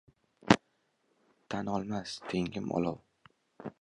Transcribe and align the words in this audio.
Tan 1.55 1.65
olmas 1.75 2.09
tengim 2.33 2.65
olov. 2.81 2.97